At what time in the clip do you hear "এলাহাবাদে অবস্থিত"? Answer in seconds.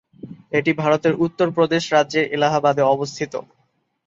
2.31-3.33